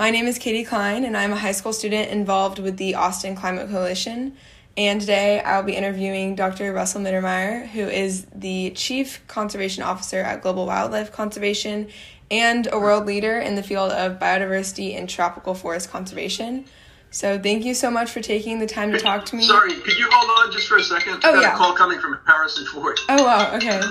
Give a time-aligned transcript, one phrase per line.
[0.00, 3.36] My name is Katie Klein, and I'm a high school student involved with the Austin
[3.36, 4.34] Climate Coalition.
[4.74, 6.72] And today I'll be interviewing Dr.
[6.72, 11.88] Russell Mittermeier, who is the Chief Conservation Officer at Global Wildlife Conservation
[12.30, 16.64] and a world leader in the field of biodiversity and tropical forest conservation.
[17.10, 19.42] So thank you so much for taking the time to talk to me.
[19.42, 21.20] Sorry, could you hold on just for a second?
[21.24, 21.54] Oh, Got yeah.
[21.54, 22.98] a call coming from Harrison Ford.
[23.10, 23.82] Oh, wow, okay.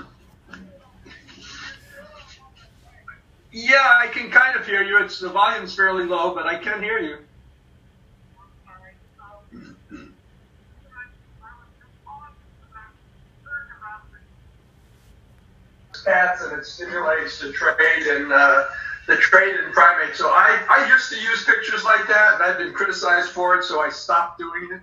[3.58, 4.98] Yeah, I can kind of hear you.
[4.98, 7.16] It's the volume's fairly low, but I can hear you.
[16.04, 18.64] Cats and it stimulates the trade in uh,
[19.06, 20.18] the trade in primates.
[20.18, 23.64] So I, I used to use pictures like that, and I've been criticized for it,
[23.64, 24.82] so I stopped doing it.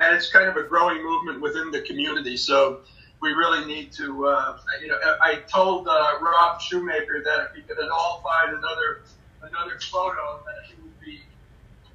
[0.00, 2.36] And it's kind of a growing movement within the community.
[2.36, 2.80] So
[3.20, 7.62] we really need to, uh, you know, I told uh, Rob Shoemaker that if he
[7.62, 9.02] could at all find another
[9.42, 11.22] another photo, that it would be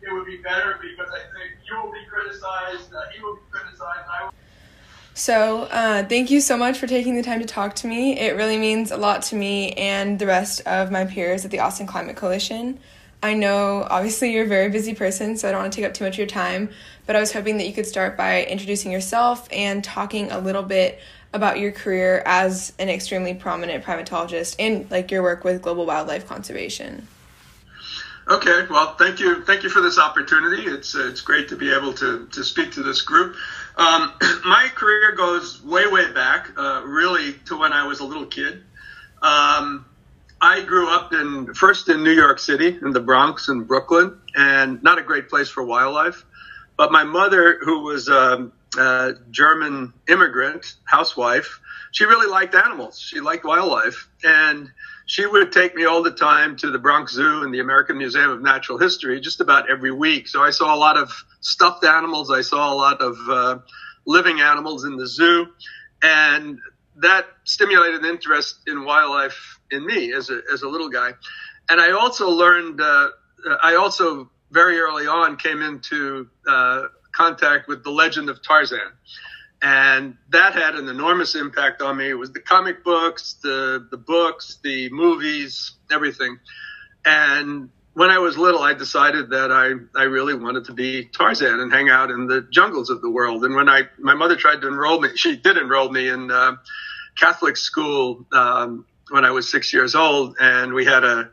[0.01, 3.41] it would be better because I think you will be criticized, uh, he will be
[3.51, 4.33] criticized, I will.
[5.15, 8.19] So, uh, thank you so much for taking the time to talk to me.
[8.19, 11.59] It really means a lot to me and the rest of my peers at the
[11.59, 12.79] Austin Climate Coalition.
[13.23, 15.93] I know, obviously, you're a very busy person, so I don't want to take up
[15.93, 16.69] too much of your time,
[17.05, 20.61] but I was hoping that you could start by introducing yourself and talking a little
[20.61, 20.99] bit
[21.31, 26.27] about your career as an extremely prominent primatologist and like your work with global wildlife
[26.27, 27.07] conservation.
[28.27, 30.63] Okay, well, thank you, thank you for this opportunity.
[30.63, 33.37] It's uh, it's great to be able to to speak to this group.
[33.77, 34.13] Um,
[34.45, 38.63] my career goes way way back, uh, really to when I was a little kid.
[39.21, 39.85] Um,
[40.43, 44.83] I grew up in first in New York City, in the Bronx and Brooklyn, and
[44.83, 46.25] not a great place for wildlife.
[46.75, 51.61] But my mother, who was um, a German immigrant housewife,
[51.93, 52.99] she really liked animals.
[52.99, 54.69] She liked wildlife, and
[55.05, 58.29] she would take me all the time to the Bronx Zoo and the American Museum
[58.29, 60.27] of Natural History just about every week.
[60.27, 62.29] So I saw a lot of stuffed animals.
[62.29, 63.59] I saw a lot of uh,
[64.05, 65.47] living animals in the zoo,
[66.01, 66.59] and
[66.97, 71.11] that stimulated an interest in wildlife in me as a as a little guy.
[71.69, 72.79] And I also learned.
[72.79, 73.09] Uh,
[73.61, 78.79] I also very early on came into uh, contact with the legend of Tarzan.
[79.61, 82.09] And that had an enormous impact on me.
[82.09, 86.37] It was the comic books, the, the books, the movies, everything.
[87.05, 91.61] And when I was little, I decided that I, I really wanted to be Tarzan
[91.61, 93.45] and hang out in the jungles of the world.
[93.45, 96.57] And when I, my mother tried to enroll me, she did enroll me in uh,
[97.17, 100.35] Catholic school um, when I was six years old.
[100.39, 101.29] And we had a,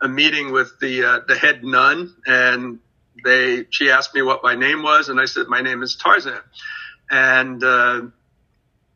[0.00, 2.78] a meeting with the, uh, the head nun and
[3.24, 5.08] they, she asked me what my name was.
[5.08, 6.40] And I said, my name is Tarzan.
[7.10, 8.02] And, uh,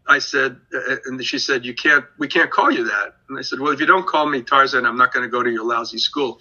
[0.08, 3.14] I said, uh, and she said, you can't, we can't call you that.
[3.28, 5.42] And I said, well, if you don't call me Tarzan, I'm not going to go
[5.42, 6.38] to your lousy school.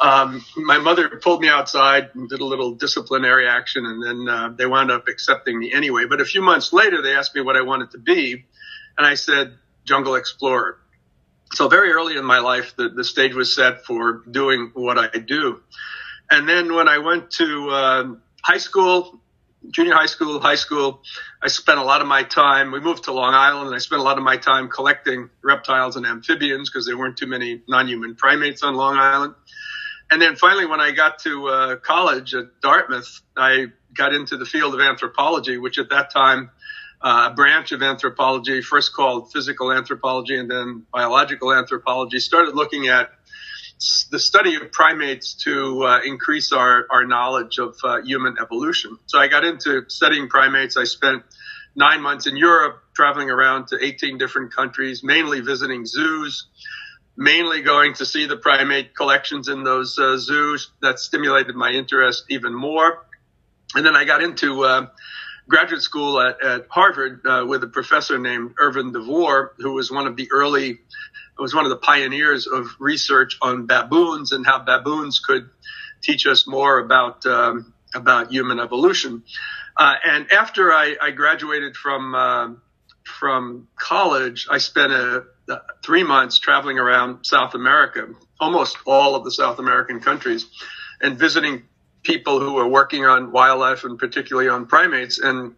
[0.00, 4.48] Um, my mother pulled me outside and did a little disciplinary action, and then uh,
[4.56, 6.04] they wound up accepting me anyway.
[6.08, 8.44] But a few months later, they asked me what I wanted to be,
[8.96, 9.54] and I said
[9.84, 10.78] jungle explorer.
[11.54, 15.18] So very early in my life, the, the stage was set for doing what I
[15.18, 15.60] do.
[16.30, 18.04] And then when I went to uh,
[18.42, 19.20] high school,
[19.70, 21.02] junior high school, high school,
[21.42, 22.72] I spent a lot of my time.
[22.72, 25.96] We moved to Long Island, and I spent a lot of my time collecting reptiles
[25.96, 29.34] and amphibians because there weren't too many non-human primates on Long Island.
[30.10, 34.44] And then finally, when I got to uh, college at Dartmouth, I got into the
[34.44, 36.50] field of anthropology, which at that time,
[37.02, 42.88] uh, a branch of anthropology, first called physical anthropology and then biological anthropology, started looking
[42.88, 43.10] at
[44.10, 48.96] the study of primates to uh, increase our, our knowledge of uh, human evolution.
[49.06, 50.76] So I got into studying primates.
[50.76, 51.24] I spent
[51.74, 56.46] nine months in Europe, traveling around to 18 different countries, mainly visiting zoos,
[57.16, 60.70] mainly going to see the primate collections in those uh, zoos.
[60.80, 63.04] That stimulated my interest even more.
[63.74, 64.86] And then I got into uh,
[65.48, 70.06] graduate school at, at Harvard uh, with a professor named Irvin DeVore, who was one
[70.06, 70.80] of the early
[71.38, 75.48] was one of the pioneers of research on baboons and how baboons could
[76.00, 79.22] teach us more about um, about human evolution.
[79.76, 82.48] Uh, and after I, I graduated from uh,
[83.04, 85.24] from college, I spent a,
[85.84, 88.08] three months traveling around South America,
[88.38, 90.46] almost all of the South American countries,
[91.00, 91.64] and visiting
[92.02, 95.54] people who were working on wildlife and particularly on primates, and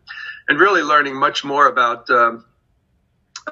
[0.48, 2.38] and really learning much more about uh,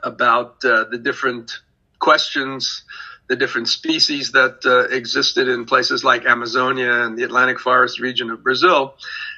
[0.03, 1.61] about uh, the different
[1.99, 2.83] questions,
[3.29, 8.31] the different species that uh, existed in places like Amazonia and the Atlantic forest region
[8.31, 8.94] of Brazil.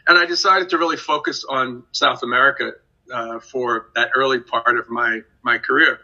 [0.07, 2.73] And I decided to really focus on South America
[3.13, 6.01] uh, for that early part of my, my career.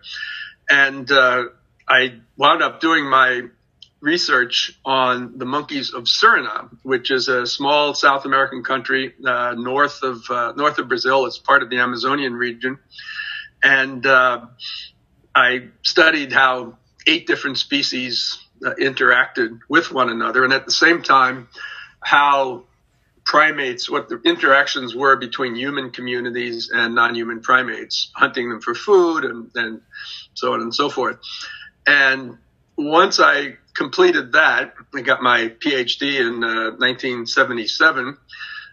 [0.69, 1.45] And uh,
[1.89, 3.43] I wound up doing my
[4.01, 10.03] research on the monkeys of Suriname, which is a small South American country uh, north
[10.03, 11.27] of uh, north of Brazil.
[11.27, 12.79] It's part of the Amazonian region,
[13.63, 14.47] and uh,
[15.35, 21.03] I studied how eight different species uh, interacted with one another, and at the same
[21.03, 21.49] time,
[22.01, 22.65] how
[23.25, 29.25] primates, what the interactions were between human communities and non-human primates, hunting them for food
[29.25, 29.83] and, and
[30.35, 31.19] so on and so forth.
[31.87, 32.39] And
[32.77, 38.17] once I completed that, I got my PhD in uh, 1977.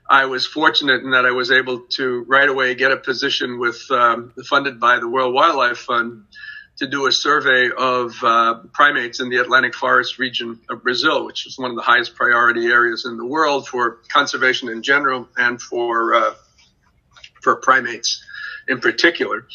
[0.09, 3.79] I was fortunate in that I was able to right away get a position with
[3.91, 6.23] um, funded by the World Wildlife Fund
[6.77, 11.45] to do a survey of uh, primates in the Atlantic Forest region of Brazil, which
[11.47, 15.61] is one of the highest priority areas in the world for conservation in general and
[15.61, 16.33] for uh,
[17.41, 18.23] for primates
[18.67, 19.47] in particular.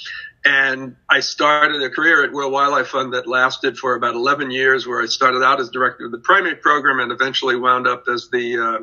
[0.44, 4.86] And I started a career at World Wildlife Fund that lasted for about 11 years,
[4.86, 8.28] where I started out as director of the primate program and eventually wound up as
[8.30, 8.78] the uh,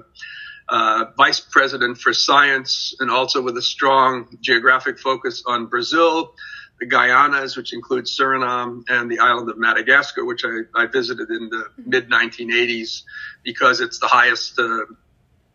[0.70, 6.34] uh, vice president for science and also with a strong geographic focus on Brazil,
[6.80, 11.50] the Guyanas, which includes Suriname, and the island of Madagascar, which I, I visited in
[11.50, 13.04] the mid 1980s
[13.44, 14.86] because it's the highest uh,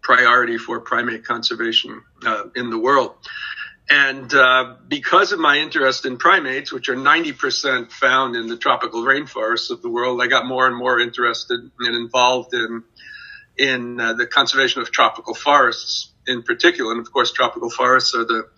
[0.02, 3.14] priority for primate conservation uh, in the world.
[3.88, 9.02] And uh, because of my interest in primates, which are 90% found in the tropical
[9.02, 12.82] rainforests of the world, I got more and more interested and involved in
[13.56, 16.90] in uh, the conservation of tropical forests in particular.
[16.92, 18.48] And of course, tropical forests are the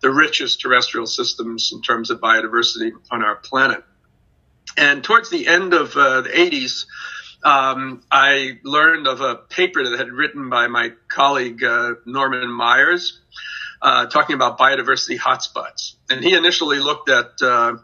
[0.00, 3.82] the richest terrestrial systems in terms of biodiversity on our planet.
[4.76, 6.84] And towards the end of uh, the 80s,
[7.44, 13.20] um, I learned of a paper that had written by my colleague uh, Norman Myers,
[13.84, 15.92] uh, talking about biodiversity hotspots.
[16.08, 17.76] And he initially looked at uh,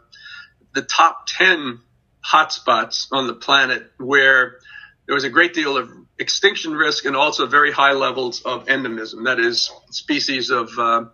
[0.73, 1.79] the top 10
[2.25, 4.57] hotspots on the planet where
[5.05, 9.25] there was a great deal of extinction risk and also very high levels of endemism,
[9.25, 11.05] that is, species of uh,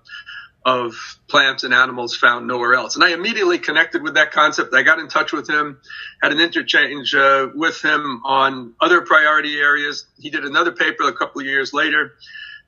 [0.66, 0.96] of
[1.30, 2.96] plants and animals found nowhere else.
[2.96, 4.74] And I immediately connected with that concept.
[4.74, 5.80] I got in touch with him,
[6.22, 10.06] had an interchange uh, with him on other priority areas.
[10.20, 12.16] He did another paper a couple of years later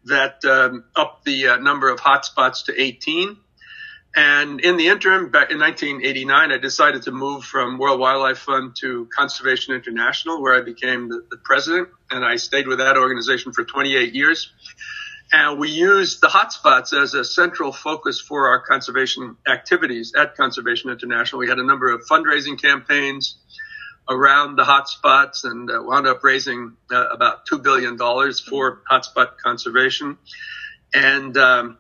[0.06, 3.38] that um, upped the uh, number of hotspots to 18.
[4.16, 8.76] And in the interim, back in 1989, I decided to move from World Wildlife Fund
[8.80, 11.90] to Conservation International, where I became the, the president.
[12.10, 14.52] And I stayed with that organization for 28 years.
[15.32, 20.90] And we used the hotspots as a central focus for our conservation activities at Conservation
[20.90, 21.38] International.
[21.38, 23.38] We had a number of fundraising campaigns
[24.10, 30.18] around the hotspots and uh, wound up raising uh, about $2 billion for hotspot conservation.
[30.94, 31.78] And um,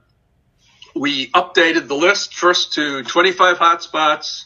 [0.95, 4.45] we updated the list first to 25 hotspots,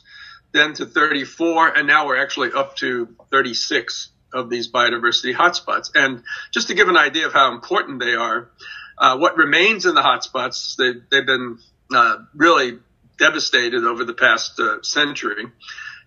[0.53, 5.91] then to 34, and now we're actually up to 36 of these biodiversity hotspots.
[5.93, 8.49] And just to give an idea of how important they are,
[8.97, 11.59] uh, what remains in the hotspots, they, they've been
[11.93, 12.79] uh, really
[13.19, 15.45] devastated over the past uh, century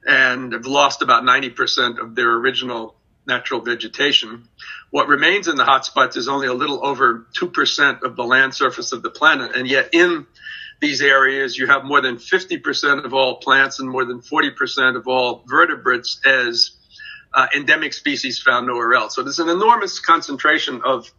[0.06, 2.94] and have lost about 90% of their original
[3.26, 4.48] natural vegetation.
[4.90, 8.92] What remains in the hotspots is only a little over 2% of the land surface
[8.92, 9.56] of the planet.
[9.56, 10.26] And yet in
[10.80, 15.08] these areas, you have more than 50% of all plants and more than 40% of
[15.08, 16.70] all vertebrates as
[17.34, 19.16] uh, endemic species found nowhere else.
[19.16, 21.10] So there's an enormous concentration of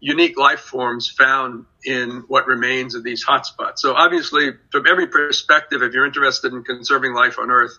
[0.00, 3.78] unique life forms found in what remains of these hotspots.
[3.78, 7.78] So obviously, from every perspective, if you're interested in conserving life on Earth,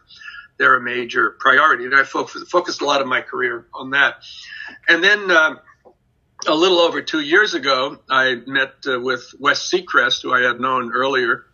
[0.58, 1.86] they're a major priority.
[1.86, 4.16] And I focused a lot of my career on that.
[4.88, 5.56] And then uh,
[6.48, 10.60] a little over two years ago, I met uh, with Wes Sechrest, who I had
[10.60, 11.46] known earlier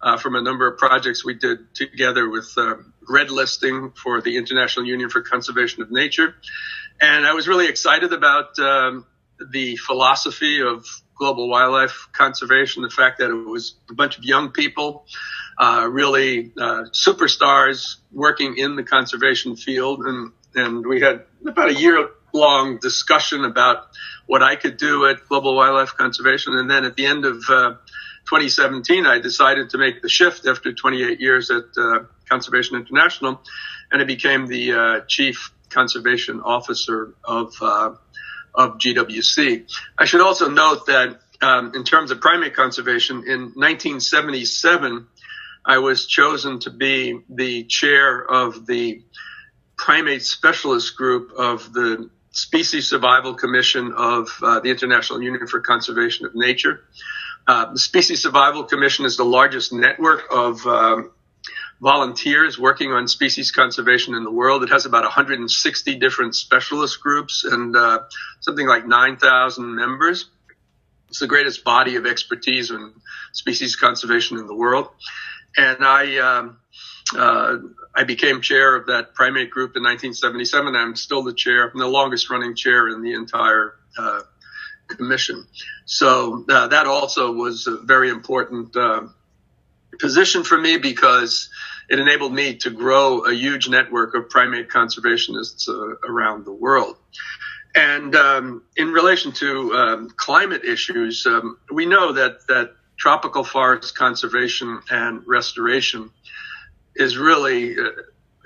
[0.00, 2.74] uh, from a number of projects we did together with uh,
[3.08, 6.34] red listing for the International Union for Conservation of Nature.
[7.00, 9.06] And I was really excited about um,
[9.50, 10.84] the philosophy of
[11.16, 15.06] global wildlife conservation, the fact that it was a bunch of young people,
[15.62, 20.00] uh, really uh, superstars working in the conservation field.
[20.04, 23.86] And, and we had about a year long discussion about
[24.26, 26.56] what I could do at Global Wildlife Conservation.
[26.56, 27.74] And then at the end of uh,
[28.26, 33.40] 2017, I decided to make the shift after 28 years at uh, Conservation International,
[33.92, 37.94] and I became the uh, chief conservation officer of uh,
[38.54, 39.70] of GWC.
[39.96, 45.06] I should also note that um, in terms of primate conservation, in 1977,
[45.64, 49.02] I was chosen to be the chair of the
[49.76, 56.26] primate specialist group of the Species Survival Commission of uh, the International Union for Conservation
[56.26, 56.80] of Nature.
[57.46, 61.10] Uh, the Species Survival Commission is the largest network of um,
[61.80, 64.62] volunteers working on species conservation in the world.
[64.62, 68.00] It has about 160 different specialist groups and uh,
[68.40, 70.28] something like 9,000 members.
[71.08, 72.94] It's the greatest body of expertise in
[73.32, 74.88] species conservation in the world.
[75.56, 76.58] And I, um,
[77.16, 77.56] uh,
[77.94, 80.74] I became chair of that primate group in 1977.
[80.74, 84.20] I'm still the chair, I'm the longest running chair in the entire uh,
[84.88, 85.46] commission.
[85.84, 89.02] So uh, that also was a very important uh,
[89.98, 91.50] position for me because
[91.88, 96.96] it enabled me to grow a huge network of primate conservationists uh, around the world.
[97.74, 103.96] And um, in relation to um, climate issues, um, we know that that tropical forest
[103.96, 106.10] conservation and restoration
[106.94, 107.90] is really uh,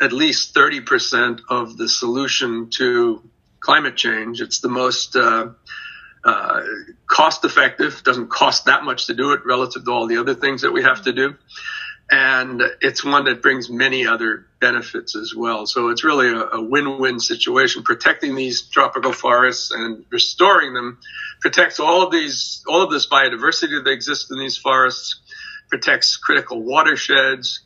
[0.01, 3.23] at least 30% of the solution to
[3.61, 4.41] climate change.
[4.41, 5.49] It's the most uh,
[6.25, 6.63] uh,
[7.07, 10.63] cost effective, doesn't cost that much to do it relative to all the other things
[10.63, 11.35] that we have to do.
[12.09, 15.67] And it's one that brings many other benefits as well.
[15.67, 17.83] So it's really a, a win-win situation.
[17.83, 20.99] Protecting these tropical forests and restoring them
[21.41, 25.21] protects all of these, all of this biodiversity that exists in these forests,
[25.69, 27.63] protects critical watersheds,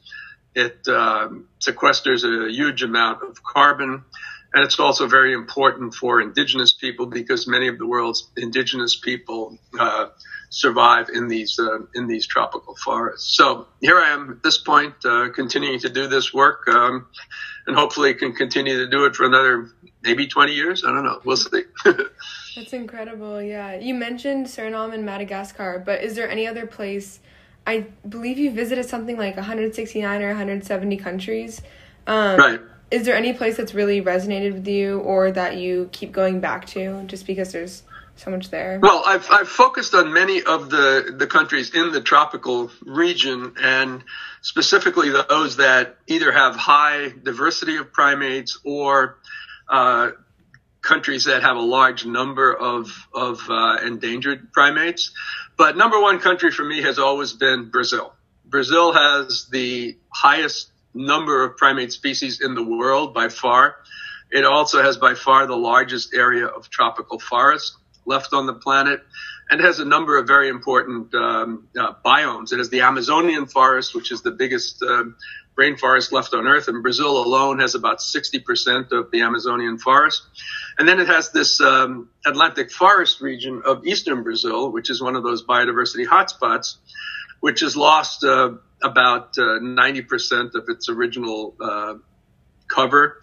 [0.54, 4.04] it um, sequesters a huge amount of carbon.
[4.52, 9.58] And it's also very important for indigenous people because many of the world's indigenous people
[9.78, 10.06] uh,
[10.50, 13.36] survive in these uh, in these tropical forests.
[13.36, 17.06] So here I am at this point, uh, continuing to do this work, um,
[17.66, 19.70] and hopefully can continue to do it for another
[20.02, 20.84] maybe 20 years.
[20.84, 21.20] I don't know.
[21.24, 21.62] We'll see.
[22.56, 23.40] That's incredible.
[23.40, 27.20] Yeah, you mentioned Suriname and Madagascar, but is there any other place?
[27.66, 31.62] I believe you visited something like 169 or 170 countries.
[32.06, 32.60] Um, right.
[32.90, 36.66] Is there any place that's really resonated with you or that you keep going back
[36.68, 37.84] to just because there's
[38.20, 38.78] so much there?
[38.80, 44.04] Well, I've, I've focused on many of the, the countries in the tropical region and
[44.42, 49.18] specifically those that either have high diversity of primates or
[49.68, 50.10] uh,
[50.82, 55.12] countries that have a large number of, of uh, endangered primates.
[55.56, 58.14] But number one country for me has always been Brazil.
[58.44, 63.76] Brazil has the highest number of primate species in the world by far.
[64.30, 67.76] It also has by far the largest area of tropical forest
[68.10, 69.00] left on the planet
[69.48, 72.52] and has a number of very important um, uh, biomes.
[72.52, 75.04] It has the Amazonian forest, which is the biggest uh,
[75.58, 80.22] rainforest left on Earth, and Brazil alone has about 60% of the Amazonian forest.
[80.78, 85.16] And then it has this um, Atlantic forest region of eastern Brazil, which is one
[85.16, 86.76] of those biodiversity hotspots,
[87.40, 88.52] which has lost uh,
[88.82, 91.94] about 90% uh, of its original uh,
[92.68, 93.20] cover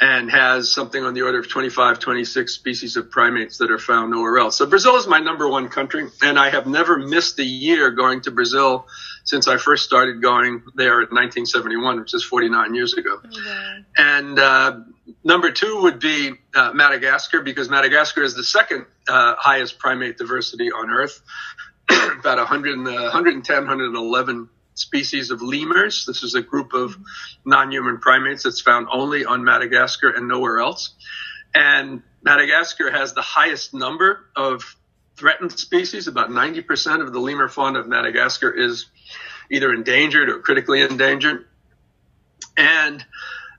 [0.00, 4.12] and has something on the order of 25, 26 species of primates that are found
[4.12, 4.56] nowhere else.
[4.56, 8.20] So Brazil is my number one country, and I have never missed a year going
[8.22, 8.86] to Brazil
[9.24, 13.18] since I first started going there in 1971, which is 49 years ago.
[13.18, 13.80] Mm-hmm.
[13.98, 14.80] And uh,
[15.24, 20.70] number two would be uh, Madagascar, because Madagascar is the second uh, highest primate diversity
[20.70, 21.20] on Earth,
[21.90, 26.04] about 100, 110, 111 species of lemurs.
[26.06, 26.96] This is a group of
[27.44, 30.94] non-human primates that's found only on Madagascar and nowhere else.
[31.54, 34.76] And Madagascar has the highest number of
[35.16, 36.08] threatened species.
[36.08, 38.86] About 90% of the lemur fauna of Madagascar is
[39.50, 41.46] either endangered or critically endangered.
[42.56, 43.04] And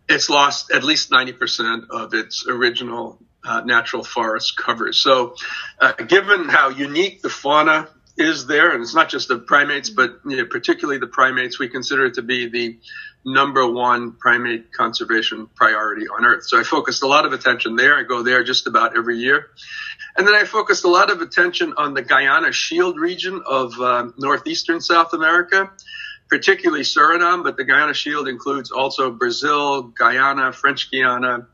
[0.07, 4.91] it's lost at least 90% of its original uh, natural forest cover.
[4.91, 5.35] So,
[5.79, 10.19] uh, given how unique the fauna is there, and it's not just the primates, but
[10.25, 12.79] you know, particularly the primates, we consider it to be the
[13.25, 16.45] number one primate conservation priority on Earth.
[16.47, 17.97] So I focused a lot of attention there.
[17.97, 19.47] I go there just about every year.
[20.17, 24.09] And then I focused a lot of attention on the Guyana Shield region of uh,
[24.17, 25.71] northeastern South America,
[26.29, 31.47] particularly Suriname, but the Guyana Shield includes also Brazil, Guyana, French Guiana,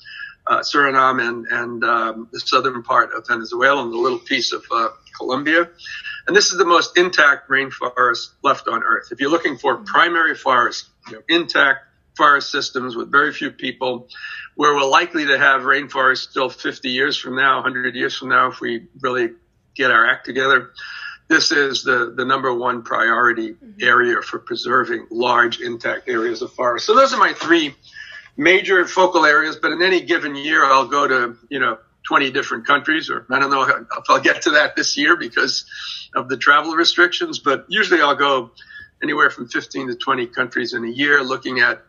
[0.47, 4.63] uh, Suriname, and, and um, the southern part of Venezuela, and a little piece of
[4.71, 5.69] uh, Colombia.
[6.27, 9.09] And this is the most intact rainforest left on Earth.
[9.11, 11.85] If you're looking for primary forest, you know, intact
[12.17, 14.07] forest systems with very few people,
[14.55, 18.47] where we're likely to have rainforests still 50 years from now, 100 years from now,
[18.47, 19.29] if we really
[19.75, 20.71] get our act together.
[21.27, 23.83] This is the, the number one priority mm-hmm.
[23.83, 26.85] area for preserving large intact areas of forest.
[26.85, 27.75] So those are my three
[28.37, 31.77] major focal areas, but in any given year, I'll go to, you know,
[32.07, 35.65] 20 different countries, or I don't know if I'll get to that this year because
[36.15, 38.51] of the travel restrictions, but usually I'll go
[39.03, 41.83] anywhere from 15 to 20 countries in a year looking at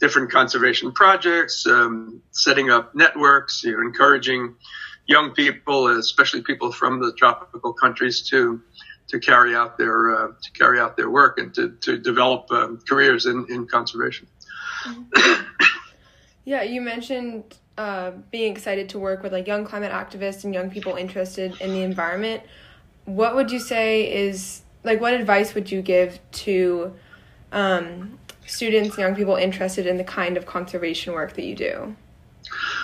[0.00, 4.54] different conservation projects, um, setting up networks, you know, encouraging
[5.06, 8.60] young people, especially people from the tropical countries to
[9.06, 12.80] to carry out their uh, to carry out their work and to, to develop um,
[12.88, 14.26] careers in, in conservation.
[16.44, 20.70] yeah, you mentioned uh, being excited to work with like young climate activists and young
[20.70, 22.42] people interested in the environment.
[23.04, 26.94] What would you say is like what advice would you give to
[27.52, 31.96] um, students, young people interested in the kind of conservation work that you do?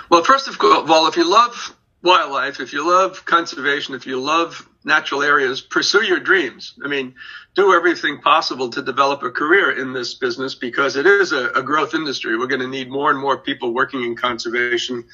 [0.08, 4.68] Well, first of all, if you love wildlife, if you love conservation, if you love
[4.84, 6.74] natural areas, pursue your dreams.
[6.82, 7.14] I mean,
[7.54, 11.62] do everything possible to develop a career in this business because it is a, a
[11.62, 12.38] growth industry.
[12.38, 15.04] We're going to need more and more people working in conservation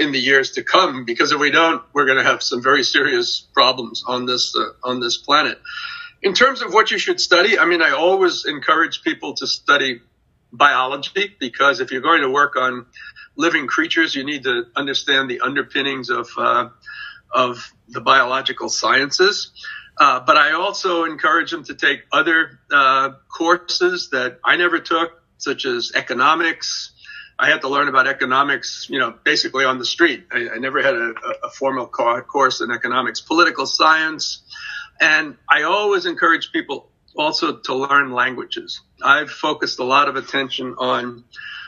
[0.00, 2.82] in the years to come because if we don't, we're going to have some very
[2.82, 5.60] serious problems on this uh, on this planet.
[6.22, 10.00] In terms of what you should study, I mean, I always encourage people to study
[10.52, 12.86] biology because if you're going to work on
[13.36, 16.70] living creatures, you need to understand the underpinnings of uh,
[17.30, 19.52] of the biological sciences.
[19.98, 25.22] Uh, but I also encourage them to take other uh, courses that I never took,
[25.38, 26.92] such as economics.
[27.38, 30.26] I had to learn about economics, you know, basically on the street.
[30.32, 34.42] I, I never had a, a formal course in economics, political science,
[35.00, 38.80] and I always encourage people also to learn languages.
[39.02, 41.24] I've focused a lot of attention on,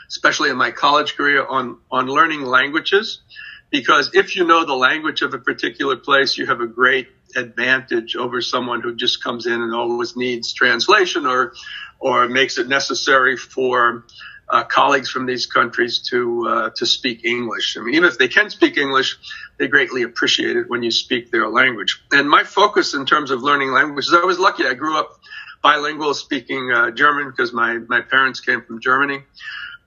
[0.09, 3.21] especially in my college career, on on learning languages
[3.69, 8.15] because if you know the language of a particular place, you have a great advantage
[8.15, 11.53] over someone who just comes in and always needs translation or
[11.99, 14.05] or makes it necessary for
[14.49, 17.77] uh, colleagues from these countries to uh, to speak English.
[17.77, 19.17] I mean, even if they can speak English,
[19.57, 22.01] they greatly appreciate it when you speak their language.
[22.11, 24.65] And my focus in terms of learning languages, I was lucky.
[24.65, 25.19] I grew up
[25.61, 29.23] bilingual, speaking uh, German because my my parents came from Germany.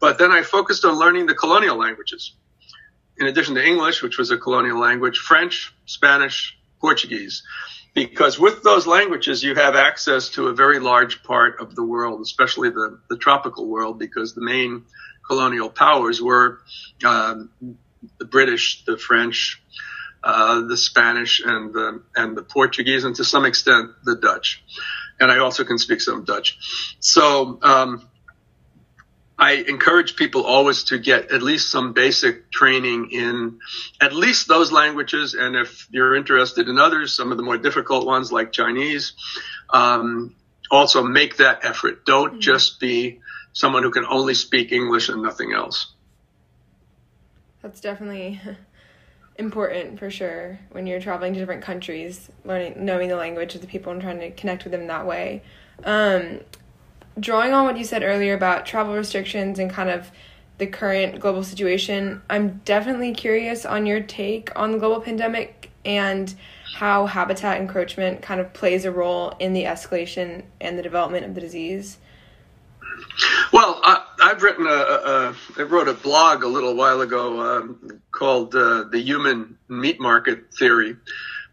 [0.01, 2.33] But then I focused on learning the colonial languages
[3.19, 7.43] in addition to English, which was a colonial language, French, Spanish, Portuguese.
[7.93, 12.21] Because with those languages, you have access to a very large part of the world,
[12.21, 14.85] especially the, the tropical world, because the main
[15.27, 16.61] colonial powers were
[17.05, 17.51] um,
[18.19, 19.61] the British, the French,
[20.23, 24.63] uh, the Spanish, and the, and the Portuguese, and to some extent the Dutch.
[25.19, 26.97] And I also can speak some Dutch.
[27.01, 28.09] So um,
[29.41, 33.59] I encourage people always to get at least some basic training in
[33.99, 35.33] at least those languages.
[35.33, 39.15] And if you're interested in others, some of the more difficult ones like Chinese,
[39.71, 40.37] um,
[40.71, 42.05] also make that effort.
[42.05, 42.41] Don't mm-hmm.
[42.41, 43.21] just be
[43.55, 45.95] someone who can only speak English and nothing else.
[47.63, 48.43] That's definitely
[49.37, 53.67] important for sure when you're traveling to different countries, learning, knowing the language of the
[53.67, 55.43] people and trying to connect with them that way.
[55.83, 56.41] Um,
[57.19, 60.11] drawing on what you said earlier about travel restrictions and kind of
[60.59, 66.33] the current global situation, I'm definitely curious on your take on the global pandemic and
[66.75, 71.35] how habitat encroachment kind of plays a role in the escalation and the development of
[71.35, 71.99] the disease.
[73.53, 78.01] Well, I, have written a, a, I wrote a blog a little while ago um,
[78.13, 80.97] called uh, "The Human Meat Market Theory,"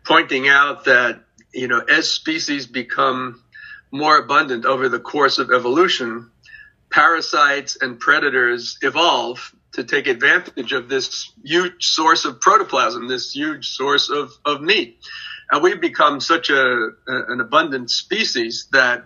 [0.05, 1.21] pointing out that
[1.53, 3.41] you know as species become
[3.91, 6.31] more abundant over the course of evolution,
[6.89, 13.69] parasites and predators evolve to take advantage of this huge source of protoplasm, this huge
[13.69, 14.99] source of, of meat.
[15.51, 19.05] And we've become such a, an abundant species that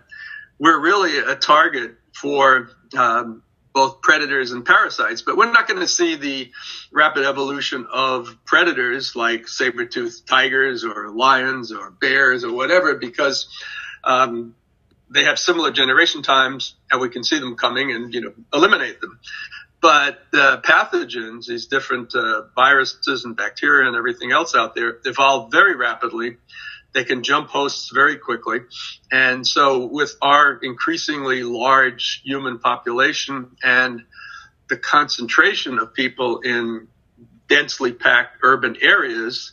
[0.60, 5.22] we're really a target for um, both predators and parasites.
[5.22, 6.52] But we're not going to see the
[6.92, 13.48] rapid evolution of predators like saber-toothed tigers or lions or bears or whatever because
[14.04, 14.56] um,
[15.12, 19.02] they have similar generation times and we can see them coming and, you know, eliminate
[19.02, 19.20] them.
[19.82, 25.52] But the pathogens, these different uh, viruses and bacteria and everything else out there evolve
[25.52, 26.38] very rapidly.
[26.94, 28.60] They can jump hosts very quickly.
[29.12, 34.04] And so with our increasingly large human population and
[34.70, 36.88] the concentration of people in
[37.50, 39.52] densely packed urban areas,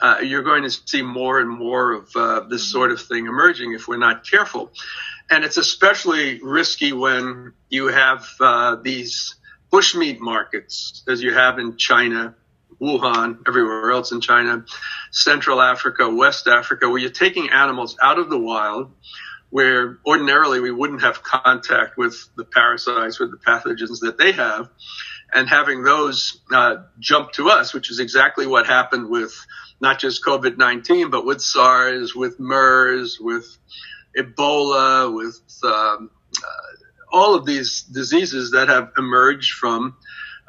[0.00, 3.72] uh, you're going to see more and more of uh, this sort of thing emerging
[3.72, 4.70] if we're not careful.
[5.30, 9.36] And it's especially risky when you have uh, these
[9.72, 12.34] bushmeat markets, as you have in China,
[12.80, 14.64] Wuhan, everywhere else in China,
[15.10, 18.92] Central Africa, West Africa, where you're taking animals out of the wild
[19.54, 24.68] where ordinarily we wouldn't have contact with the parasites, with the pathogens that they have,
[25.34, 29.34] and having those uh, jump to us, which is exactly what happened with
[29.80, 33.58] not just COVID 19, but with SARS, with MERS, with
[34.16, 39.96] Ebola, with um, uh, all of these diseases that have emerged from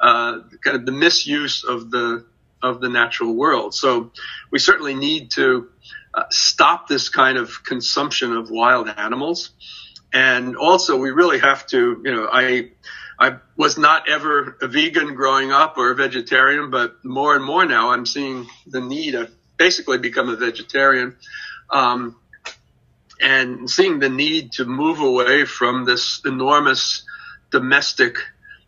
[0.00, 2.24] uh, kind of the misuse of the
[2.62, 3.74] of the natural world.
[3.74, 4.12] So
[4.50, 5.68] we certainly need to
[6.14, 9.50] uh, stop this kind of consumption of wild animals,
[10.12, 12.70] and also we really have to, you know, I
[13.18, 17.64] I was not ever a vegan growing up or a vegetarian, but more and more
[17.64, 19.12] now I'm seeing the need.
[19.12, 21.16] to basically become a vegetarian.
[21.70, 22.16] Um,
[23.20, 27.04] and seeing the need to move away from this enormous
[27.50, 28.18] domestic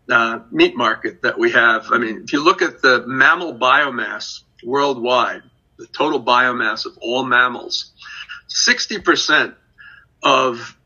[0.09, 1.93] uh, meat market that we have.
[1.93, 5.43] I mean, if you look at the mammal biomass worldwide,
[5.79, 7.93] the total biomass of all mammals,
[8.49, 9.55] 60%
[10.23, 10.77] of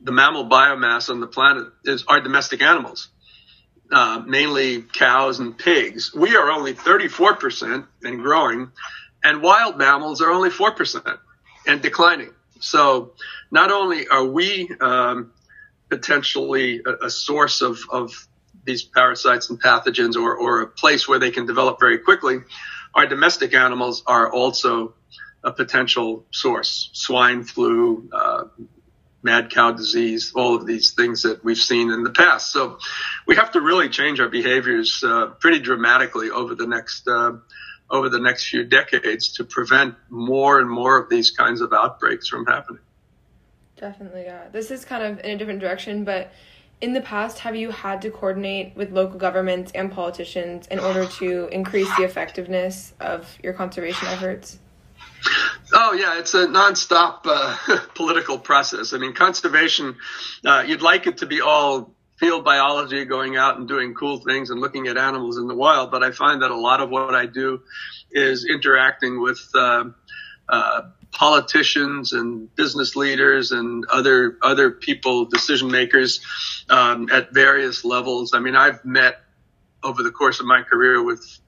[0.00, 3.08] the mammal biomass on the planet is are domestic animals,
[3.92, 6.14] uh, mainly cows and pigs.
[6.14, 8.72] We are only 34% and growing,
[9.22, 11.18] and wild mammals are only 4%
[11.66, 12.32] and declining.
[12.60, 13.12] So
[13.50, 15.32] not only are we um,
[15.88, 18.28] potentially a, a source of, of
[18.64, 22.38] these parasites and pathogens or, or a place where they can develop very quickly,
[22.94, 24.94] our domestic animals are also
[25.44, 26.90] a potential source.
[26.92, 28.44] Swine flu, uh,
[29.22, 32.52] mad cow disease, all of these things that we've seen in the past.
[32.52, 32.78] So
[33.26, 37.32] we have to really change our behaviors uh, pretty dramatically over the next uh,
[37.90, 42.26] over the next few decades to prevent more and more of these kinds of outbreaks
[42.26, 42.80] from happening.
[43.76, 44.48] Definitely, yeah.
[44.50, 46.32] This is kind of in a different direction, but
[46.80, 51.06] in the past, have you had to coordinate with local governments and politicians in order
[51.06, 54.58] to increase the effectiveness of your conservation efforts?
[55.72, 58.92] Oh yeah, it's a nonstop uh, political process.
[58.92, 59.96] I mean, conservation.
[60.44, 64.50] Uh, you'd like it to be all field biology, going out and doing cool things
[64.50, 67.14] and looking at animals in the wild, but I find that a lot of what
[67.14, 67.62] I do
[68.10, 69.84] is interacting with uh,
[70.48, 70.82] uh
[71.12, 76.20] politicians and business leaders and other other people, decision makers
[76.70, 78.34] um, at various levels.
[78.34, 79.16] I mean, I've met
[79.82, 81.40] over the course of my career with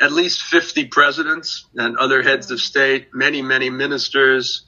[0.00, 4.64] at least 50 presidents and other heads of state, many, many ministers,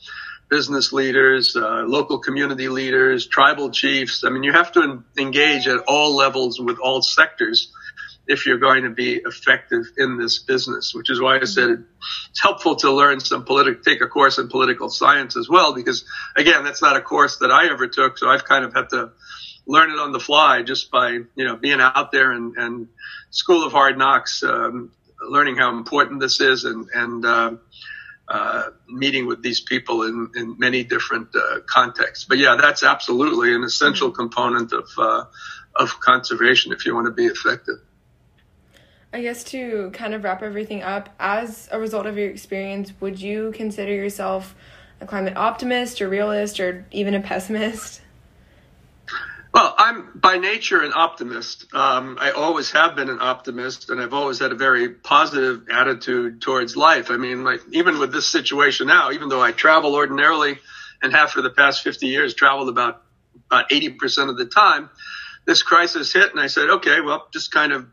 [0.51, 4.23] business leaders, uh, local community leaders, tribal chiefs.
[4.25, 7.73] I mean, you have to engage at all levels with all sectors
[8.27, 11.85] if you're going to be effective in this business, which is why I said
[12.31, 16.05] it's helpful to learn some political, take a course in political science as well, because
[16.37, 18.19] again, that's not a course that I ever took.
[18.19, 19.13] So I've kind of had to
[19.67, 22.89] learn it on the fly just by, you know, being out there and, and
[23.31, 24.91] school of hard knocks, um,
[25.29, 27.53] learning how important this is and, and, uh,
[28.29, 32.25] uh, meeting with these people in, in many different uh, contexts.
[32.25, 35.25] But yeah, that's absolutely an essential component of, uh,
[35.75, 37.77] of conservation if you want to be effective.
[39.13, 43.21] I guess to kind of wrap everything up, as a result of your experience, would
[43.21, 44.55] you consider yourself
[45.01, 48.02] a climate optimist or realist or even a pessimist?
[49.53, 51.67] Well, I'm by nature an optimist.
[51.75, 56.41] Um, I always have been an optimist, and I've always had a very positive attitude
[56.41, 57.11] towards life.
[57.11, 60.59] I mean, like even with this situation now, even though I travel ordinarily
[61.03, 63.03] and have for the past 50 years traveled about
[63.51, 64.89] about 80% of the time,
[65.45, 67.87] this crisis hit, and I said, okay, well, just kind of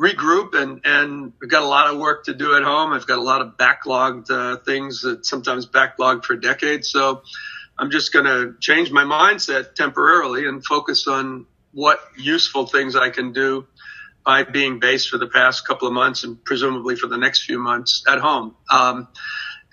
[0.00, 2.92] regroup and and we've got a lot of work to do at home.
[2.92, 6.90] I've got a lot of backlogged uh, things that sometimes backlogged for decades.
[6.90, 7.22] So
[7.78, 13.10] I'm just going to change my mindset temporarily and focus on what useful things I
[13.10, 13.66] can do
[14.24, 17.58] by being based for the past couple of months and presumably for the next few
[17.58, 18.54] months at home.
[18.70, 19.08] Um,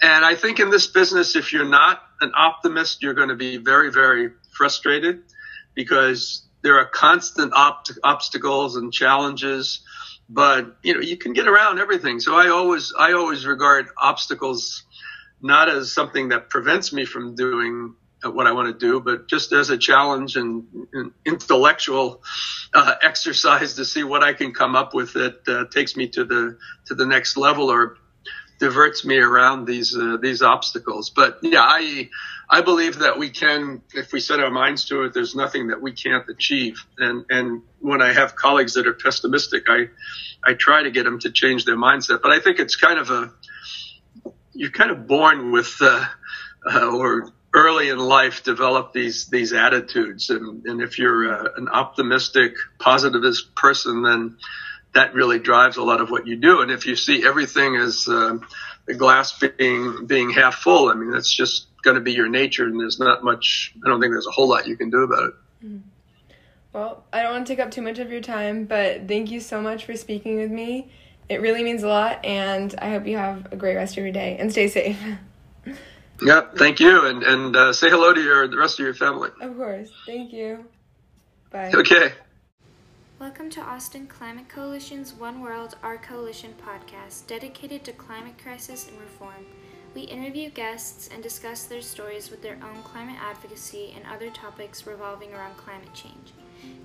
[0.02, 3.58] and I think in this business, if you're not an optimist, you're going to be
[3.58, 5.22] very, very frustrated
[5.76, 9.82] because there are constant op- obstacles and challenges
[10.30, 14.84] but you know you can get around everything so i always i always regard obstacles
[15.42, 19.54] not as something that prevents me from doing what i want to do but just
[19.54, 22.22] as a challenge and, and intellectual
[22.74, 26.26] uh, exercise to see what i can come up with that uh, takes me to
[26.26, 27.98] the to the next level or
[28.60, 32.10] diverts me around these uh, these obstacles but yeah i
[32.52, 35.82] I believe that we can, if we set our minds to it, there's nothing that
[35.82, 36.84] we can't achieve.
[36.98, 39.90] And, and when I have colleagues that are pessimistic, I,
[40.44, 42.24] I try to get them to change their mindset.
[42.24, 43.32] But I think it's kind of a,
[44.54, 46.06] you're kind of born with, uh,
[46.66, 50.30] uh, or early in life develop these, these attitudes.
[50.30, 54.38] And, and if you're uh, an optimistic, positivist person, then
[54.94, 56.62] that really drives a lot of what you do.
[56.62, 58.38] And if you see everything as, uh,
[58.86, 62.66] the glass being, being half full, I mean, that's just, going to be your nature,
[62.66, 63.74] and there's not much.
[63.86, 65.34] I don't think there's a whole lot you can do about it.
[65.66, 65.78] Mm-hmm.
[66.74, 69.40] Well, I don't want to take up too much of your time, but thank you
[69.40, 70.92] so much for speaking with me.
[71.30, 74.12] It really means a lot, and I hope you have a great rest of your
[74.12, 75.00] day and stay safe.
[76.24, 79.30] yeah, thank you, and and uh, say hello to your the rest of your family.
[79.40, 80.66] Of course, thank you.
[81.52, 81.72] Bye.
[81.72, 82.14] Okay.
[83.20, 89.00] Welcome to Austin Climate Coalition's One World, Our Coalition podcast, dedicated to climate crisis and
[89.00, 89.46] reform.
[89.94, 94.88] We interview guests and discuss their stories with their own climate advocacy and other topics
[94.88, 96.34] revolving around climate change.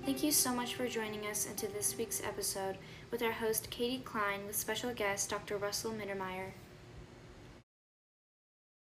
[0.05, 2.77] Thank you so much for joining us into this week's episode
[3.11, 5.57] with our host Katie Klein with special guest Dr.
[5.57, 6.51] Russell Mittermeier.